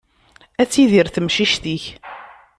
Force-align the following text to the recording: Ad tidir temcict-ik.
Ad 0.61 0.69
tidir 0.69 1.07
temcict-ik. 1.09 1.85